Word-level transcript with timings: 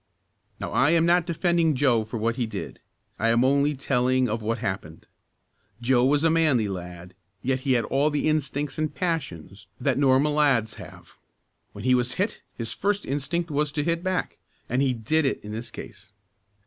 Now 0.59 0.71
I 0.71 0.89
am 0.89 1.05
not 1.05 1.27
defending 1.27 1.75
Joe 1.75 2.03
for 2.03 2.17
what 2.17 2.35
he 2.35 2.47
did. 2.47 2.79
I 3.19 3.29
am 3.29 3.43
only 3.45 3.75
telling 3.75 4.27
of 4.27 4.41
what 4.41 4.57
happened. 4.57 5.05
Joe 5.79 6.03
was 6.03 6.23
a 6.23 6.31
manly 6.31 6.67
lad 6.67 7.13
yet 7.43 7.59
he 7.59 7.73
had 7.73 7.85
all 7.85 8.09
the 8.09 8.27
instincts 8.27 8.79
and 8.79 8.95
passions 8.95 9.67
that 9.79 9.99
normal 9.99 10.33
lads 10.33 10.73
have. 10.81 11.19
When 11.73 11.83
he 11.83 11.93
was 11.93 12.13
hit 12.15 12.41
his 12.55 12.73
first 12.73 13.05
instinct 13.05 13.51
was 13.51 13.71
to 13.73 13.83
hit 13.83 14.01
back, 14.01 14.39
and 14.67 14.81
he 14.81 14.95
did 14.95 15.23
it 15.23 15.39
in 15.43 15.51
this 15.51 15.69
case. 15.69 16.11